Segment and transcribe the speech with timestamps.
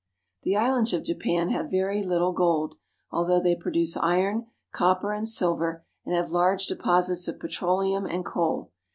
[0.41, 2.73] The islands of Japan have very little gold,
[3.11, 8.71] although they produce iron, copper, and silver, and have large deposits of petroleum and coal.